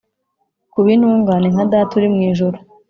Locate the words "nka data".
1.53-1.91